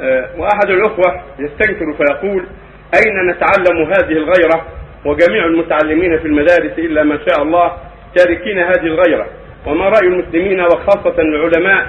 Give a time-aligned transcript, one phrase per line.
[0.00, 2.46] آه، وأحد الأخوة يستنكر فيقول
[2.94, 4.66] أين نتعلم هذه الغيرة؟
[5.04, 7.72] وجميع المتعلمين في المدارس إلا ما شاء الله
[8.16, 9.26] تاركين هذه الغيرة.
[9.66, 11.86] وما رأي المسلمين وخاصة العلماء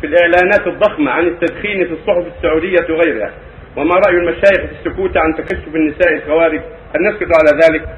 [0.00, 3.30] في الإعلانات الضخمة عن التدخين في الصحف السعودية وغيرها؟
[3.76, 6.60] وما رأي المشايخ في السكوت عن تكشف النساء الخوارج؟
[6.94, 7.88] هل نسكت على ذلك؟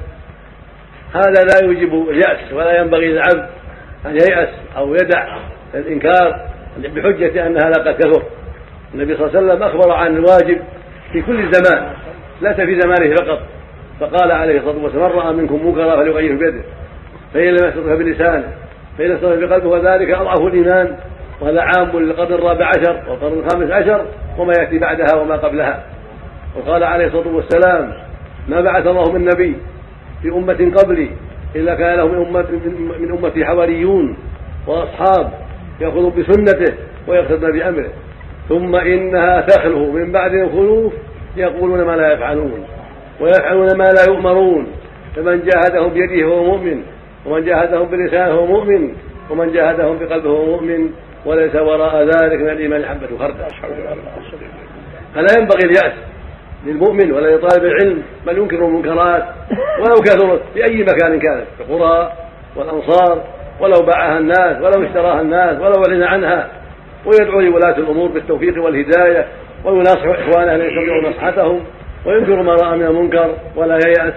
[1.15, 3.49] هذا لا يوجب اليأس ولا ينبغي للعبد
[4.05, 5.37] أن ييأس أو يدع
[5.75, 8.23] الإنكار بحجة أنها لا كثر
[8.93, 10.61] النبي صلى الله عليه وسلم أخبر عن الواجب
[11.13, 11.93] في كل زمان
[12.41, 13.39] ليس في زمانه فقط.
[13.99, 16.61] فقال عليه الصلاة والسلام من رأى منكم منكرا فليغيره بيده
[17.33, 18.53] فإن لم يستطع بلسانه
[18.97, 20.95] فإن استطاع بقلبه وذلك أضعف الإيمان
[21.41, 24.05] وهذا عام للقرن الرابع عشر والقرن الخامس عشر
[24.37, 25.83] وما يأتي بعدها وما قبلها.
[26.57, 27.93] وقال عليه الصلاة والسلام
[28.47, 29.55] ما بعث الله من نبي
[30.21, 31.11] في أمة قبلي
[31.55, 32.45] إلا كان له من أمة
[32.99, 34.17] من أمتي حواريون
[34.67, 35.31] وأصحاب
[35.81, 36.73] يأخذون بسنته
[37.07, 37.89] ويقتدون بأمره.
[38.49, 40.93] ثم إنها تخلو من بعد الخلوف
[41.37, 42.65] يقولون ما لا يفعلون
[43.21, 44.67] ويفعلون ما لا يؤمرون.
[45.15, 46.83] فمن جاهدهم بيده فهو مؤمن
[47.25, 48.93] ومن جاهدهم بلسانه فهو مؤمن
[49.29, 50.89] ومن جاهدهم بقلبه فهو مؤمن
[51.25, 53.45] وليس وراء ذلك من الإيمان حبة خردل.
[55.15, 55.93] فلا ينبغي اليأس
[56.65, 59.23] للمؤمن ولا لطالب العلم بل ينكر المنكرات
[59.79, 62.11] ولو كثرت في اي مكان كانت في القرى
[62.55, 63.23] والامصار
[63.59, 66.58] ولو باعها الناس ولو اشتراها الناس ولو اعلن عنها.
[67.05, 69.27] ويدعو لولاة الأمور بالتوفيق والهداية
[69.65, 71.63] ويناصح إخوانه أن يتبعوا نصحتهم
[72.05, 74.13] وينكر ما رأى من المنكر ولا ييأس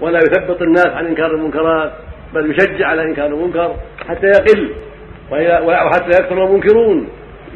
[0.00, 1.92] ولا يثبط الناس عن إنكار المنكرات
[2.34, 3.74] بل يشجع على إنكار المنكر
[4.08, 4.70] حتى يقل
[5.66, 7.08] وحتى يكثر المنكرون.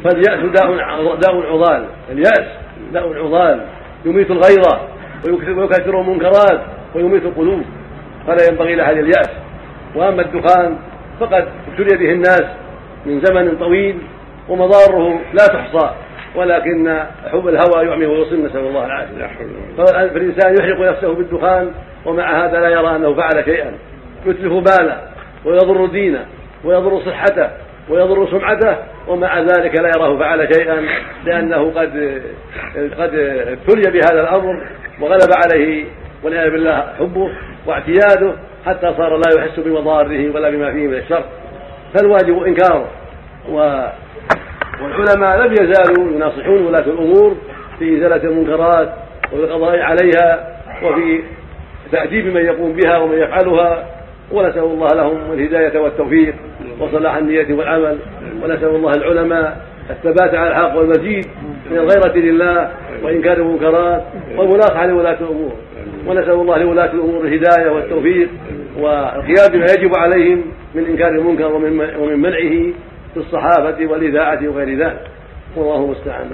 [0.04, 0.76] فاليأس داء
[1.16, 2.46] داء عضال اليأس
[2.92, 3.66] داء عضال.
[4.04, 4.80] يميت الغيظة
[5.28, 6.60] ويكثر المنكرات
[6.94, 7.62] ويميت القلوب.
[8.26, 9.30] فلا ينبغي لأحد اليأس.
[9.94, 10.76] وأما الدخان
[11.20, 12.44] فقد ابتلي به الناس
[13.06, 13.98] من زمن طويل
[14.48, 15.90] ومضاره لا تحصى
[16.36, 19.28] ولكن حب الهوى يعمي ويصم نسأل الله العافية.
[19.76, 21.70] فالإنسان يحرق نفسه بالدخان
[22.06, 23.72] ومع هذا لا يرى أنه فعل شيئا.
[24.26, 25.00] يتلف باله
[25.44, 26.26] ويضر دينه
[26.64, 27.50] ويضر صحته
[27.88, 28.76] ويضر سمعته
[29.08, 30.84] ومع ذلك لا يراه فعل شيئا
[31.24, 32.22] لأنه قد
[32.98, 33.14] قد
[33.48, 34.66] ابتلي بهذا الأمر
[35.00, 35.84] وغلب عليه
[36.22, 37.30] والعياذ بالله حبه
[37.66, 38.32] واعتياده
[38.66, 41.24] حتى صار لا يحس بمضاره ولا بما فيه من الشر.
[41.94, 42.88] فالواجب إنكاره
[44.82, 47.36] والعلماء لم يزالوا يناصحون ولاة الأمور
[47.78, 48.92] في إزالة المنكرات
[49.32, 51.20] وفي القضاء عليها وفي
[51.92, 53.86] تأديب من يقوم بها ومن يفعلها
[54.32, 56.34] ونسأل الله لهم الهداية والتوفيق
[56.80, 57.98] وصلاح النية والعمل
[58.42, 61.26] ونسأل الله العلماء الثبات على الحق والمزيد
[61.70, 62.70] من الغيرة لله
[63.02, 64.02] وإنكار المنكرات
[64.36, 65.52] والمناصحة لولاة الأمور.
[66.06, 68.28] ونسأل الله لولاة الأمور الهداية والتوفيق
[68.78, 70.44] والقيام بما يجب عليهم
[70.74, 71.46] من إنكار المنكر
[71.98, 72.74] ومن منعه
[73.14, 75.06] في الصحافة والإذاعة وغير ذلك.
[75.56, 76.30] والله المستعان.